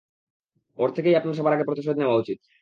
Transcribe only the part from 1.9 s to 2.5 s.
নেওয়া উচিত।